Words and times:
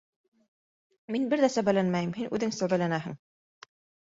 -Мин 1.15 1.27
бер 1.33 1.43
ҙә 1.45 1.49
сәбәләнмәйем, 1.57 2.15
һин 2.21 2.33
үҙең 2.39 2.55
сәбәләнәһең! 2.61 3.15